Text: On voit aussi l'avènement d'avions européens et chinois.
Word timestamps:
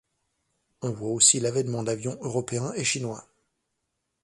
On 0.81 0.89
voit 0.89 1.11
aussi 1.11 1.39
l'avènement 1.39 1.83
d'avions 1.83 2.17
européens 2.23 2.73
et 2.73 2.83
chinois. 2.83 3.23